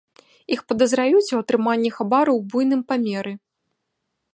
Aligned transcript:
Іх 0.55 0.63
падазраюць 0.71 1.33
у 1.37 1.41
атрыманні 1.43 1.95
хабару 1.99 2.31
ў 2.39 2.55
буйным 2.55 2.81
памеры. 2.93 3.33